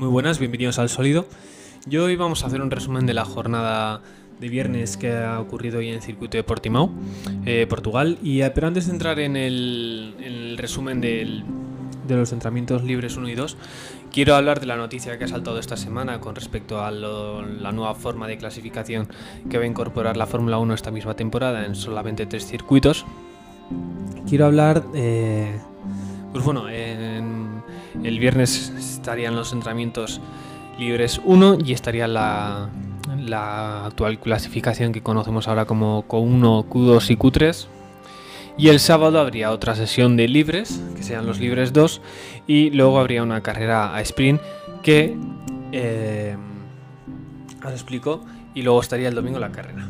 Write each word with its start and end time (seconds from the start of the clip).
Muy 0.00 0.08
buenas, 0.08 0.38
bienvenidos 0.38 0.78
al 0.78 0.88
Sólido. 0.88 1.26
Yo 1.84 2.04
hoy 2.04 2.16
vamos 2.16 2.42
a 2.42 2.46
hacer 2.46 2.62
un 2.62 2.70
resumen 2.70 3.04
de 3.04 3.12
la 3.12 3.26
jornada 3.26 4.00
de 4.40 4.48
viernes 4.48 4.96
que 4.96 5.12
ha 5.12 5.38
ocurrido 5.38 5.80
hoy 5.80 5.88
en 5.88 5.96
el 5.96 6.00
circuito 6.02 6.38
de 6.38 6.42
Portimao, 6.42 6.90
eh, 7.44 7.66
Portugal. 7.68 8.16
Y 8.22 8.40
eh, 8.40 8.50
pero 8.50 8.66
antes 8.66 8.86
de 8.86 8.92
entrar 8.92 9.20
en 9.20 9.36
el, 9.36 10.14
en 10.18 10.32
el 10.32 10.56
resumen 10.58 11.02
del, 11.02 11.44
de 12.08 12.16
los 12.16 12.32
entrenamientos 12.32 12.82
libres 12.82 13.18
1 13.18 13.28
y 13.28 13.34
2, 13.34 13.58
quiero 14.10 14.36
hablar 14.36 14.58
de 14.60 14.64
la 14.66 14.76
noticia 14.76 15.18
que 15.18 15.24
ha 15.24 15.28
saltado 15.28 15.58
esta 15.58 15.76
semana 15.76 16.18
con 16.18 16.34
respecto 16.34 16.82
a 16.82 16.90
lo- 16.90 17.42
la 17.44 17.70
nueva 17.70 17.94
forma 17.94 18.26
de 18.26 18.38
clasificación 18.38 19.06
que 19.50 19.58
va 19.58 19.64
a 19.64 19.66
incorporar 19.66 20.16
la 20.16 20.26
Fórmula 20.26 20.56
1 20.58 20.72
esta 20.72 20.90
misma 20.90 21.14
temporada 21.14 21.66
en 21.66 21.74
solamente 21.74 22.24
tres 22.24 22.46
circuitos. 22.46 23.04
Quiero 24.26 24.46
hablar, 24.46 24.82
eh, 24.94 25.58
pues 26.32 26.42
bueno, 26.42 26.70
en- 26.70 27.60
el 28.04 28.18
viernes 28.20 28.72
estarían 29.00 29.34
los 29.34 29.54
entrenamientos 29.54 30.20
libres 30.78 31.22
1 31.24 31.58
y 31.64 31.72
estaría 31.72 32.06
la, 32.06 32.68
la 33.16 33.86
actual 33.86 34.18
clasificación 34.18 34.92
que 34.92 35.02
conocemos 35.02 35.48
ahora 35.48 35.64
como 35.64 36.06
Q1, 36.06 36.68
Q2 36.68 37.10
y 37.10 37.16
Q3. 37.16 37.66
Y 38.58 38.68
el 38.68 38.78
sábado 38.78 39.18
habría 39.18 39.52
otra 39.52 39.74
sesión 39.74 40.18
de 40.18 40.28
libres, 40.28 40.82
que 40.94 41.02
sean 41.02 41.26
los 41.26 41.40
libres 41.40 41.72
2, 41.72 42.02
y 42.46 42.70
luego 42.70 42.98
habría 42.98 43.22
una 43.22 43.42
carrera 43.42 43.96
a 43.96 44.02
sprint 44.02 44.42
que 44.82 45.16
eh, 45.72 46.36
os 47.64 47.72
explico, 47.72 48.20
y 48.54 48.60
luego 48.60 48.82
estaría 48.82 49.08
el 49.08 49.14
domingo 49.14 49.38
la 49.38 49.50
carrera. 49.50 49.88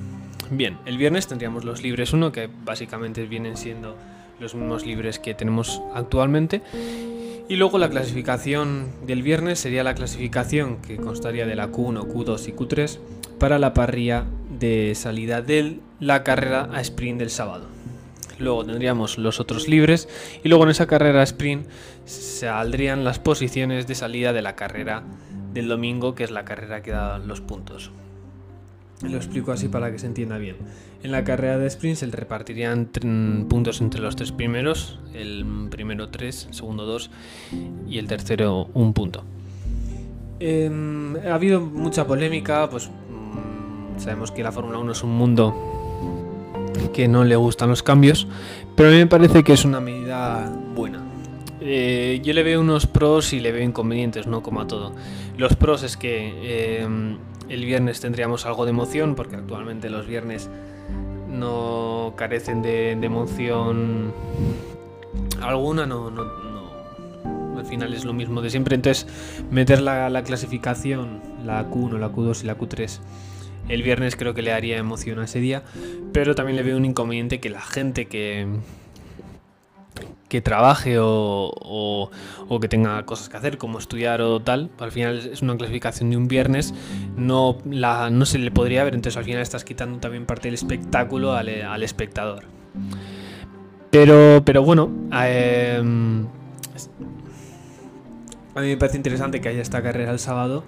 Bien, 0.51 0.79
el 0.87 0.99
viernes 0.99 1.27
tendríamos 1.27 1.65
los 1.65 1.83
libres 1.83 2.13
1, 2.13 2.31
que 2.31 2.49
básicamente 2.65 3.25
vienen 3.27 3.57
siendo 3.57 3.97
los 4.39 4.55
mismos 4.55 4.87
libres 4.87 5.19
que 5.19 5.35
tenemos 5.35 5.83
actualmente. 5.95 6.63
Y 7.51 7.57
luego 7.57 7.79
la 7.79 7.91
clasificación 7.91 8.93
del 9.09 9.25
viernes 9.25 9.59
sería 9.59 9.83
la 9.83 9.97
clasificación 9.97 10.81
que 10.81 10.99
constaría 10.99 11.47
de 11.47 11.57
la 11.57 11.73
Q1, 11.73 12.07
Q2 12.07 12.49
y 12.49 12.53
Q3 12.53 12.99
para 13.41 13.59
la 13.59 13.75
parrilla 13.75 14.25
de 14.61 14.95
salida 14.95 15.43
de 15.43 15.81
la 15.99 16.23
carrera 16.23 16.69
a 16.73 16.81
sprint 16.81 17.19
del 17.19 17.31
sábado. 17.31 17.67
Luego 18.39 18.65
tendríamos 18.65 19.19
los 19.19 19.41
otros 19.41 19.67
libres 19.67 20.09
y 20.45 20.49
luego 20.49 20.63
en 20.63 20.71
esa 20.71 20.87
carrera 20.87 21.25
sprint 21.25 21.67
saldrían 22.05 23.03
las 23.03 23.19
posiciones 23.19 23.89
de 23.89 23.97
salida 23.97 24.33
de 24.33 24.43
la 24.43 24.55
carrera 24.55 25.03
del 25.53 25.67
domingo, 25.67 26.15
que 26.15 26.23
es 26.23 26.31
la 26.31 26.45
carrera 26.45 26.83
que 26.83 26.93
da 26.93 27.19
los 27.19 27.41
puntos. 27.41 27.91
Lo 29.03 29.17
explico 29.17 29.53
así 29.53 29.69
para 29.69 29.91
que 29.91 29.99
se 29.99 30.07
entienda 30.07 30.37
bien. 30.37 30.57
En 31.03 31.11
la 31.11 31.25
carrera 31.25 31.57
de 31.57 31.67
sprint 31.69 31.97
se 31.97 32.07
repartirían 32.07 32.91
puntos 33.49 33.81
entre 33.81 34.01
los 34.01 34.15
tres 34.15 34.33
primeros, 34.33 34.99
el 35.15 35.45
primero 35.71 36.11
3, 36.11 36.47
el 36.49 36.55
segundo 36.55 36.85
2 36.85 37.11
y 37.89 37.99
el 37.99 38.07
tercero 38.07 38.69
un 38.75 38.93
punto. 38.93 39.25
Em, 40.39 41.17
ha 41.17 41.35
habido 41.35 41.61
mucha 41.61 42.07
polémica, 42.07 42.69
pues 42.69 42.89
mm, 42.89 43.99
sabemos 43.99 44.31
que 44.31 44.43
la 44.43 44.53
Fórmula 44.53 44.79
1 44.79 44.93
es 44.93 45.03
un 45.03 45.17
mundo 45.17 45.55
que 46.93 47.09
no 47.09 47.25
le 47.25 47.37
gustan 47.37 47.71
los 47.71 47.83
cambios, 47.83 48.27
pero 48.77 48.91
a 48.91 48.93
mí 48.93 48.99
me 48.99 49.07
parece 49.07 49.43
que 49.43 49.55
es 49.55 49.65
una 49.65 49.81
medida 49.81 50.51
buena. 50.75 51.03
Eh, 51.63 52.21
yo 52.25 52.33
le 52.33 52.43
veo 52.43 52.61
unos 52.61 52.87
pros 52.87 53.33
y 53.33 53.41
le 53.41 53.53
veo 53.53 53.63
inconvenientes, 53.63 54.27
no 54.27 54.43
como 54.43 54.61
a 54.63 54.67
todo. 54.67 54.95
Los 55.37 55.57
pros 55.57 55.83
es 55.83 55.97
que 55.97 56.81
em, 56.83 57.19
el 57.51 57.65
viernes 57.65 58.01
tendríamos 58.01 58.47
algo 58.47 58.65
de 58.65 58.71
emoción, 58.71 59.15
porque 59.15 59.37
actualmente 59.37 59.91
los 59.91 60.07
viernes 60.07 60.49
no 61.29 62.15
carecen 62.17 62.63
de, 62.63 62.93
emoción 62.93 64.13
alguna, 65.43 65.87
no, 65.87 66.11
no, 66.11 66.25
no- 66.25 67.59
al 67.59 67.67
final 67.67 67.93
es 67.93 68.05
lo 68.07 68.13
mismo 68.15 68.41
de 68.41 68.49
siempre. 68.51 68.75
Entonces, 68.75 69.07
meter 69.51 69.83
la, 69.83 70.09
la 70.09 70.25
clasificación, 70.25 71.21
la 71.45 71.69
Q1, 71.69 71.99
la 71.99 72.11
Q2 72.11 72.43
y 72.43 72.47
la 72.47 72.57
Q3, 72.57 72.99
el 73.69 73.83
viernes 73.83 74.17
creo 74.17 74.33
que 74.35 74.43
le 74.43 74.51
daría 74.51 74.79
emoción 74.79 75.19
a 75.19 75.25
ese 75.25 75.41
día, 75.41 75.63
pero 76.13 76.35
también 76.35 76.57
le 76.57 76.63
veo 76.63 76.77
un 76.77 76.85
inconveniente 76.87 77.39
que 77.39 77.51
la 77.51 77.61
gente 77.61 78.07
que 78.07 78.47
que 80.31 80.41
trabaje 80.41 80.99
o, 80.99 81.51
o- 81.55 82.11
o 82.49 82.61
que 82.61 82.69
tenga 82.69 83.05
cosas 83.05 83.29
que 83.29 83.37
hacer, 83.37 83.59
como 83.59 83.79
estudiar 83.79 84.23
o 84.23 84.41
tal, 84.41 84.71
al 84.79 84.91
final 84.93 85.19
es 85.19 85.43
una 85.43 85.57
clasificación 85.57 86.09
de 86.09 86.17
un 86.17 86.27
viernes, 86.29 86.73
no, 87.17 87.59
la, 87.71 88.09
no 88.09 88.25
se 88.25 88.39
le 88.39 88.51
podría 88.51 88.83
ver, 88.85 88.95
entonces 88.95 89.19
al 89.19 89.25
final 89.25 89.43
estás 89.43 89.65
quitando 89.65 89.99
también 89.99 90.25
parte 90.25 90.49
del 90.49 90.55
espectáculo 90.55 91.33
al, 91.35 91.49
al 91.49 91.83
espectador. 91.83 92.45
Pero, 93.91 94.43
pero 94.45 94.63
bueno, 94.63 94.89
eh, 95.13 95.83
a 98.55 98.61
mí 98.61 98.67
me 98.69 98.77
parece 98.77 98.97
interesante 98.97 99.41
que 99.41 99.49
haya 99.49 99.63
esta 99.63 99.83
carrera 99.83 100.13
el 100.13 100.19
sábado 100.19 100.65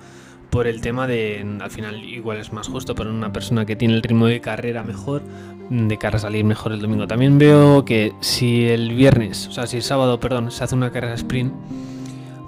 por 0.52 0.66
el 0.66 0.82
tema 0.82 1.06
de, 1.06 1.42
al 1.62 1.70
final 1.70 2.04
igual 2.04 2.36
es 2.36 2.52
más 2.52 2.68
justo 2.68 2.94
para 2.94 3.08
una 3.08 3.32
persona 3.32 3.64
que 3.64 3.74
tiene 3.74 3.94
el 3.94 4.02
ritmo 4.02 4.26
de 4.26 4.42
carrera 4.42 4.82
mejor, 4.82 5.22
de 5.70 5.96
cara 5.96 6.16
a 6.16 6.20
salir 6.20 6.44
mejor 6.44 6.72
el 6.72 6.80
domingo. 6.82 7.06
También 7.06 7.38
veo 7.38 7.86
que 7.86 8.12
si 8.20 8.68
el 8.68 8.94
viernes, 8.94 9.46
o 9.48 9.52
sea, 9.52 9.66
si 9.66 9.78
el 9.78 9.82
sábado, 9.82 10.20
perdón, 10.20 10.50
se 10.50 10.62
hace 10.62 10.74
una 10.74 10.92
carrera 10.92 11.14
sprint, 11.14 11.54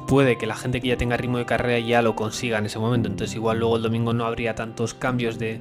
puede 0.06 0.36
que 0.36 0.44
la 0.46 0.54
gente 0.54 0.82
que 0.82 0.88
ya 0.88 0.98
tenga 0.98 1.16
ritmo 1.16 1.38
de 1.38 1.46
carrera 1.46 1.78
ya 1.78 2.02
lo 2.02 2.14
consiga 2.14 2.58
en 2.58 2.66
ese 2.66 2.78
momento. 2.78 3.08
Entonces 3.08 3.34
igual 3.36 3.58
luego 3.58 3.78
el 3.78 3.82
domingo 3.82 4.12
no 4.12 4.26
habría 4.26 4.54
tantos 4.54 4.92
cambios 4.92 5.38
de, 5.38 5.60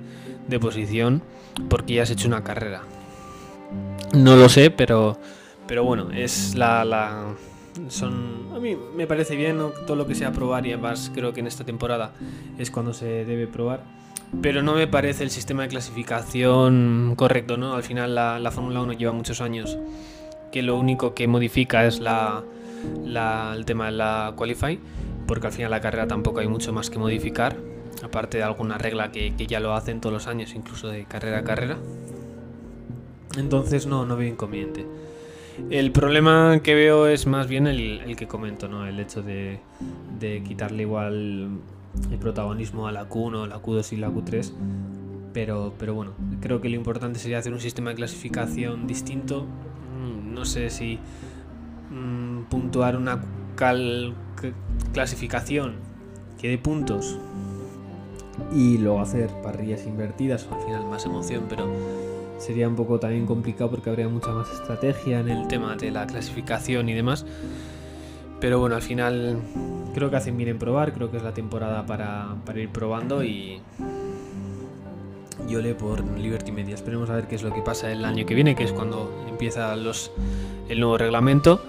de 0.50 0.60
posición 0.60 1.22
porque 1.70 1.94
ya 1.94 2.04
has 2.04 2.12
hecho 2.12 2.28
una 2.28 2.44
carrera. 2.44 2.82
No 4.14 4.36
lo 4.36 4.50
sé, 4.50 4.70
pero, 4.70 5.18
pero 5.66 5.86
bueno, 5.86 6.12
es 6.12 6.56
la, 6.56 6.84
la- 6.84 7.24
son 7.90 8.48
a 8.56 8.60
mí 8.60 8.78
me 8.96 9.08
parece 9.08 9.36
bien 9.36 9.58
¿no? 9.58 9.70
todo 9.70 9.96
lo 9.96 10.06
que 10.08 10.16
sea 10.16 10.32
probar 10.32 10.66
y 10.66 10.74
además 10.74 11.12
creo 11.14 11.34
que 11.34 11.40
en 11.40 11.48
esta 11.48 11.64
temporada 11.64 12.14
es 12.58 12.70
cuando 12.72 12.94
se 12.94 13.26
debe 13.26 13.48
probar 13.48 13.84
pero 14.42 14.62
no 14.64 14.74
me 14.76 14.88
parece 14.88 15.24
el 15.24 15.30
sistema 15.30 15.64
de 15.64 15.70
clasificación 15.70 17.14
correcto 17.16 17.58
no 17.58 17.74
al 17.74 17.84
final 17.84 18.16
la, 18.16 18.40
la 18.40 18.52
Fórmula 18.52 18.82
1 18.82 18.94
lleva 18.94 19.12
muchos 19.12 19.42
años 19.42 19.78
que 20.52 20.62
lo 20.62 20.78
único 20.78 21.14
que 21.16 21.28
modifica 21.28 21.86
es 21.86 22.00
la, 22.00 22.44
la- 23.04 23.54
el 23.56 23.66
tema 23.66 23.86
de 23.88 23.92
la 23.94 24.34
qualify 24.36 24.80
porque 25.28 25.48
al 25.48 25.54
final 25.54 25.72
la 25.72 25.82
carrera 25.82 26.08
tampoco 26.08 26.40
hay 26.42 26.48
mucho 26.48 26.74
más 26.74 26.90
que 26.90 27.00
modificar 27.00 27.56
aparte 28.04 28.38
de 28.38 28.44
alguna 28.44 28.78
regla 28.78 29.12
que, 29.12 29.34
que 29.36 29.48
ya 29.48 29.60
lo 29.60 29.74
hacen 29.74 30.00
todos 30.02 30.14
los 30.14 30.28
años 30.28 30.54
incluso 30.56 30.90
de 30.90 31.06
carrera 31.06 31.40
a 31.40 31.44
carrera 31.44 31.78
entonces 33.38 33.88
no, 33.88 34.06
no 34.06 34.16
veo 34.16 34.30
inconveniente. 34.30 34.86
El 35.70 35.92
problema 35.92 36.60
que 36.64 36.74
veo 36.76 37.08
es 37.08 37.28
más 37.28 37.48
bien 37.48 37.68
el, 37.68 38.16
que 38.16 38.28
comento, 38.28 38.68
¿no? 38.68 38.86
El 38.86 39.00
hecho 39.00 39.22
de, 39.22 39.60
quitarle 40.46 40.84
igual 40.84 41.60
el 42.12 42.18
protagonismo 42.20 42.88
a 42.88 42.92
la 42.92 43.08
Q1, 43.08 43.48
la 43.48 43.62
Q2 43.62 43.94
y 43.94 43.98
la 43.98 44.10
Q3. 44.10 44.52
Pero, 45.34 45.74
pero 45.80 45.94
bueno, 45.96 46.12
creo 46.42 46.62
que 46.62 46.70
lo 46.70 46.76
importante 46.76 47.20
sería 47.20 47.40
hacer 47.40 47.54
un 47.54 47.60
sistema 47.60 47.90
de 47.92 47.96
clasificación 47.96 48.88
distinto. 48.88 49.46
Mm, 49.46 50.34
No 50.34 50.46
sé 50.46 50.70
si 50.70 51.00
mm, 51.92 52.44
puntuar 52.50 52.96
una 52.98 53.20
cal- 53.56 54.14
clasificación 54.94 55.74
que 56.40 56.50
dé 56.50 56.58
puntos 56.58 57.18
y 58.54 58.78
luego 58.80 59.00
hacer 59.00 59.30
parrillas 59.44 59.86
invertidas, 59.86 60.48
al 60.52 60.60
final 60.66 60.86
más 60.86 61.06
emoción, 61.06 61.46
pero 61.48 61.68
sería 62.44 62.68
un 62.68 62.76
poco 62.76 63.00
también 63.00 63.26
complicado 63.26 63.72
porque 63.72 63.90
habría 63.90 64.10
mucha 64.10 64.32
más 64.32 64.52
estrategia 64.52 65.22
en 65.22 65.30
el 65.30 65.48
tema 65.48 65.76
de 65.76 65.92
la 65.92 66.06
clasificación 66.06 66.90
y 66.90 66.94
demás. 66.94 67.26
Pero 68.42 68.60
bueno, 68.60 68.76
al 68.76 68.82
final 68.82 69.40
creo 69.94 70.10
que 70.10 70.18
hacen 70.18 70.36
bien 70.36 70.50
en 70.50 70.60
probar, 70.60 70.92
creo 70.92 71.10
que 71.10 71.18
es 71.18 71.24
la 71.24 71.34
temporada 71.34 71.86
para, 71.86 72.36
ir 72.56 72.70
probando 72.70 73.24
y 73.24 73.62
yo 75.48 75.62
le 75.62 75.74
por 75.74 76.04
Liberty 76.18 76.52
Media. 76.52 76.76
Esperemos 76.76 77.10
a 77.10 77.16
ver 77.16 77.28
qué 77.28 77.36
es 77.36 77.44
lo 77.44 77.54
que 77.54 77.62
pasa 77.62 77.90
el 77.90 78.04
año 78.04 78.26
que 78.26 78.36
viene, 78.36 78.56
que 78.56 78.66
es 78.66 78.74
cuando 78.74 79.26
empieza 79.30 79.74
los, 79.78 80.12
el 80.68 80.82
nuevo 80.82 80.98
reglamento. 80.98 81.62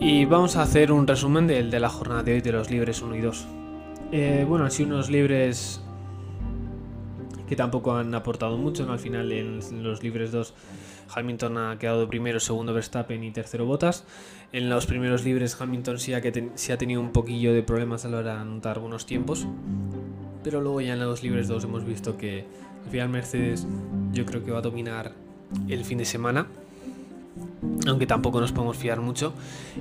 Y 0.00 0.24
vamos 0.24 0.56
a 0.56 0.62
hacer 0.62 0.92
un 0.92 1.06
resumen 1.06 1.46
del 1.46 1.70
de 1.70 1.80
la 1.80 1.90
jornada 1.90 2.22
de 2.22 2.34
hoy 2.34 2.40
de 2.40 2.52
los 2.52 2.70
libres 2.70 3.02
1 3.02 3.16
y 3.16 3.20
2. 3.20 3.46
Eh, 4.12 4.46
bueno, 4.48 4.64
han 4.64 4.70
sido 4.70 4.94
unos 4.94 5.10
libres 5.10 5.82
que 7.48 7.56
tampoco 7.56 7.94
han 7.96 8.14
aportado 8.14 8.56
mucho. 8.56 8.84
¿no? 8.86 8.92
Al 8.92 8.98
final, 8.98 9.30
en 9.32 9.60
los 9.82 10.02
libres 10.02 10.32
2, 10.32 10.54
Hamilton 11.14 11.58
ha 11.58 11.78
quedado 11.78 12.08
primero, 12.08 12.40
segundo 12.40 12.72
Verstappen 12.74 13.22
y 13.24 13.30
tercero 13.30 13.66
Bottas. 13.66 14.04
En 14.52 14.68
los 14.70 14.86
primeros 14.86 15.24
libres, 15.24 15.60
Hamilton 15.60 15.98
sí 15.98 16.14
ha, 16.14 16.20
que 16.20 16.32
ten- 16.32 16.52
sí 16.54 16.72
ha 16.72 16.78
tenido 16.78 17.00
un 17.00 17.12
poquillo 17.12 17.52
de 17.52 17.62
problemas 17.62 18.04
a 18.04 18.08
la 18.08 18.18
hora 18.18 18.34
de 18.34 18.40
anotar 18.40 18.76
algunos 18.76 19.06
tiempos. 19.06 19.46
Pero 20.42 20.60
luego 20.60 20.80
ya 20.80 20.92
en 20.94 21.00
los 21.00 21.22
libres 21.22 21.48
2 21.48 21.64
hemos 21.64 21.84
visto 21.84 22.16
que 22.16 22.44
al 22.84 22.90
final 22.90 23.08
Mercedes 23.08 23.66
yo 24.12 24.24
creo 24.26 24.44
que 24.44 24.50
va 24.52 24.58
a 24.58 24.62
dominar 24.62 25.12
el 25.68 25.84
fin 25.84 25.98
de 25.98 26.04
semana. 26.04 26.46
Aunque 27.86 28.06
tampoco 28.06 28.40
nos 28.40 28.52
podemos 28.52 28.76
fiar 28.76 29.00
mucho. 29.00 29.32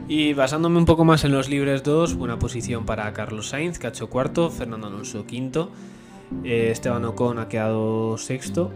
Y 0.07 0.33
basándome 0.33 0.77
un 0.77 0.85
poco 0.85 1.05
más 1.05 1.23
en 1.23 1.31
los 1.31 1.49
libres 1.49 1.83
2, 1.83 2.15
buena 2.15 2.37
posición 2.39 2.85
para 2.85 3.11
Carlos 3.13 3.49
Sainz, 3.49 3.79
que 3.79 3.87
ha 3.87 3.89
hecho 3.91 4.09
cuarto, 4.09 4.49
Fernando 4.49 4.87
Alonso 4.87 5.25
quinto. 5.25 5.69
Eh, 6.43 6.69
Esteban 6.71 7.05
Ocon 7.05 7.39
ha 7.39 7.47
quedado 7.47 8.17
sexto. 8.17 8.71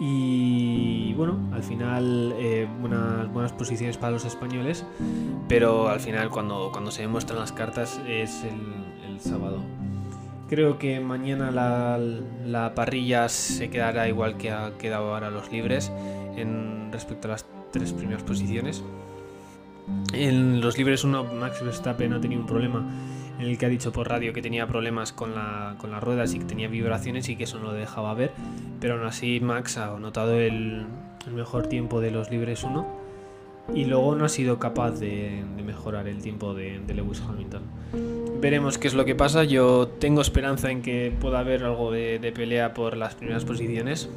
Y 0.00 1.14
bueno, 1.14 1.38
al 1.52 1.62
final 1.62 2.34
eh, 2.36 2.68
buenas, 2.80 3.52
posiciones 3.52 3.96
para 3.96 4.10
los 4.10 4.24
españoles, 4.24 4.84
pero 5.48 5.88
al 5.88 6.00
final 6.00 6.30
cuando, 6.30 6.70
cuando 6.72 6.90
se 6.90 7.02
demuestran 7.02 7.38
las 7.38 7.52
cartas 7.52 8.00
es 8.08 8.44
el, 8.44 9.20
sábado. 9.20 9.62
Creo 10.48 10.76
que 10.76 10.98
mañana 10.98 11.52
la, 11.52 11.98
la, 12.44 12.74
parrilla 12.74 13.28
se 13.28 13.70
quedará 13.70 14.08
igual 14.08 14.36
que 14.36 14.50
ha 14.50 14.72
quedado 14.76 15.14
ahora 15.14 15.30
los 15.30 15.52
libres 15.52 15.92
en 16.36 16.90
respecto 16.90 17.28
a 17.28 17.30
las 17.30 17.46
tres 17.70 17.92
primeras 17.92 18.24
posiciones. 18.24 18.82
En 20.12 20.60
los 20.60 20.76
libres 20.76 21.04
uno 21.04 21.24
Max 21.24 21.64
Verstappen 21.64 22.12
ha 22.12 22.20
tenido 22.20 22.40
un 22.40 22.46
problema 22.46 22.84
en 23.38 23.46
el 23.46 23.58
que 23.58 23.66
ha 23.66 23.68
dicho 23.68 23.92
por 23.92 24.08
radio 24.08 24.32
que 24.32 24.42
tenía 24.42 24.66
problemas 24.66 25.12
con, 25.12 25.34
la, 25.34 25.76
con 25.78 25.90
las 25.90 26.02
ruedas 26.02 26.34
y 26.34 26.38
que 26.38 26.44
tenía 26.44 26.68
vibraciones 26.68 27.28
y 27.28 27.36
que 27.36 27.44
eso 27.44 27.58
no 27.58 27.66
lo 27.66 27.72
dejaba 27.72 28.14
ver, 28.14 28.32
pero 28.80 28.94
aún 28.94 29.06
así 29.06 29.40
Max 29.40 29.76
ha 29.78 29.98
notado 29.98 30.38
el, 30.38 30.86
mejor 31.34 31.68
tiempo 31.68 32.00
de 32.00 32.10
los 32.10 32.30
libres 32.30 32.64
1 32.64 32.86
y 33.74 33.86
luego 33.86 34.14
no 34.14 34.26
ha 34.26 34.28
sido 34.28 34.58
capaz 34.58 34.92
de, 35.00 35.42
mejorar 35.64 36.06
el 36.06 36.20
tiempo 36.20 36.54
de, 36.54 36.80
Lewis 36.94 37.22
Hamilton. 37.26 37.62
Veremos 38.40 38.76
qué 38.76 38.88
es 38.88 38.94
lo 38.94 39.06
que 39.06 39.14
pasa, 39.14 39.44
yo 39.44 39.88
tengo 39.88 40.20
esperanza 40.20 40.70
en 40.70 40.82
que 40.82 41.14
pueda 41.18 41.38
haber 41.38 41.64
algo 41.64 41.90
de 41.90 42.32
pelea 42.34 42.74
por 42.74 42.96
las 42.96 43.14
primeras 43.14 43.44
posiciones. 43.44 44.10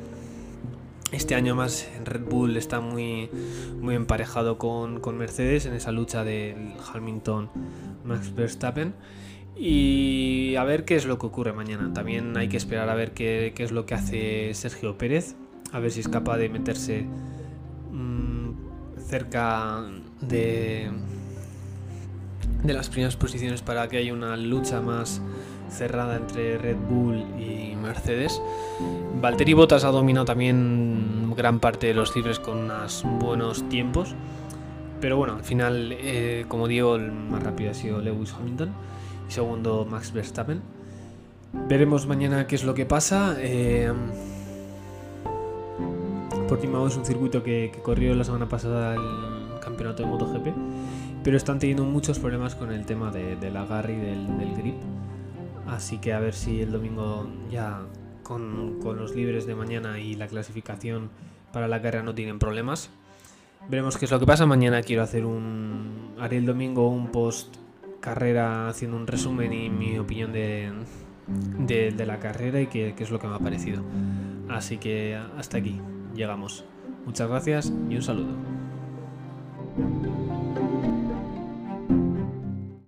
Este 1.12 1.36
año 1.36 1.56
más 1.56 1.88
Red 2.04 2.25
Bull 2.25 2.57
está 2.57 2.81
muy, 2.81 3.30
muy 3.80 3.95
emparejado 3.95 4.57
con, 4.57 5.00
con 5.00 5.18
Mercedes 5.18 5.65
en 5.65 5.74
esa 5.74 5.94
lucha 5.94 6.25
del 6.25 6.74
Hamilton 6.94 7.50
Max 8.04 8.36
Verstappen. 8.36 8.94
Y 9.56 10.56
a 10.56 10.63
ver 10.65 10.83
qué 10.83 10.95
es 10.95 11.06
lo 11.06 11.18
que 11.18 11.25
ocurre 11.25 11.54
mañana. 11.54 11.94
También 11.94 12.36
hay 12.36 12.50
que 12.50 12.57
esperar 12.57 12.89
a 12.89 12.95
ver 12.95 13.13
qué, 13.13 13.54
qué 13.56 13.63
es 13.63 13.71
lo 13.71 13.86
que 13.86 13.95
hace 13.95 14.54
Sergio 14.54 14.98
Pérez. 14.98 15.36
A 15.71 15.80
ver 15.80 15.92
si 15.92 16.01
es 16.01 16.09
capaz 16.09 16.38
de 16.38 16.50
meterse 16.50 17.06
mmm, 17.92 18.51
cerca 19.00 19.83
de, 20.21 20.92
de 22.63 22.74
las 22.74 22.89
primeras 22.89 23.15
posiciones 23.15 23.62
para 23.62 23.88
que 23.88 23.98
haya 23.98 24.13
una 24.13 24.36
lucha 24.36 24.81
más 24.81 25.21
cerrada 25.69 26.15
entre 26.15 26.57
Red 26.57 26.77
Bull 26.89 27.25
y 27.39 27.75
Mercedes. 27.75 28.41
Valtteri 29.21 29.53
Bottas 29.53 29.83
ha 29.83 29.91
dominado 29.91 30.25
también 30.25 31.33
gran 31.35 31.59
parte 31.59 31.87
de 31.87 31.93
los 31.93 32.15
libres 32.15 32.39
con 32.39 32.57
unos 32.57 33.03
buenos 33.19 33.67
tiempos. 33.69 34.15
Pero 34.99 35.17
bueno, 35.17 35.35
al 35.35 35.43
final, 35.43 35.93
eh, 35.93 36.45
como 36.47 36.67
digo, 36.67 36.95
el 36.95 37.11
más 37.11 37.43
rápido 37.43 37.71
ha 37.71 37.73
sido 37.73 38.01
Lewis 38.01 38.33
Hamilton 38.33 38.71
y 39.29 39.31
segundo 39.31 39.85
Max 39.89 40.11
Verstappen. 40.11 40.61
Veremos 41.69 42.07
mañana 42.07 42.47
qué 42.47 42.55
es 42.55 42.63
lo 42.63 42.73
que 42.73 42.85
pasa. 42.85 43.35
Eh, 43.39 43.91
Portimao 46.47 46.87
es 46.87 46.95
un 46.95 47.05
circuito 47.05 47.43
que, 47.43 47.71
corrió 47.83 48.15
la 48.15 48.23
semana 48.23 48.47
pasada 48.47 48.95
el 48.95 49.59
campeonato 49.59 50.03
de 50.03 50.09
MotoGP, 50.09 50.47
pero 51.23 51.35
están 51.35 51.59
teniendo 51.59 51.83
muchos 51.83 52.19
problemas 52.19 52.55
con 52.55 52.71
el 52.71 52.85
tema 52.85 53.11
de, 53.11 53.35
del 53.35 53.57
agarre 53.57 53.93
y 53.93 53.97
del, 53.97 54.55
grip. 54.55 54.75
Así 55.67 55.97
que 55.97 56.13
a 56.13 56.19
ver 56.19 56.33
si 56.33 56.61
el 56.61 56.71
domingo 56.71 57.29
ya 57.49 57.81
con, 58.23 58.79
con 58.81 58.97
los 58.97 59.15
libres 59.15 59.45
de 59.45 59.55
mañana 59.55 59.99
y 59.99 60.15
la 60.15 60.27
clasificación 60.27 61.09
para 61.51 61.67
la 61.67 61.81
carrera 61.81 62.03
no 62.03 62.15
tienen 62.15 62.39
problemas. 62.39 62.89
Veremos 63.69 63.97
qué 63.97 64.05
es 64.05 64.11
lo 64.11 64.19
que 64.19 64.25
pasa. 64.25 64.45
Mañana 64.45 64.81
quiero 64.81 65.03
hacer 65.03 65.25
un. 65.25 66.13
Haré 66.19 66.37
el 66.37 66.45
domingo 66.45 66.87
un 66.89 67.11
post 67.11 67.55
carrera 67.99 68.69
haciendo 68.69 68.95
un 68.95 69.07
resumen 69.07 69.51
y 69.51 69.69
mi 69.69 69.97
opinión 69.97 70.31
de, 70.31 70.71
de, 71.57 72.05
la 72.05 72.19
carrera 72.19 72.61
y 72.61 72.67
qué, 72.67 72.93
qué 72.95 73.03
es 73.03 73.11
lo 73.11 73.19
que 73.19 73.27
me 73.27 73.35
ha 73.35 73.39
parecido. 73.39 73.83
Así 74.49 74.77
que 74.77 75.19
hasta 75.37 75.57
aquí 75.57 75.81
llegamos. 76.15 76.63
Muchas 77.05 77.27
gracias 77.27 77.73
y 77.89 77.95
un 77.95 78.01
saludo. 78.01 78.56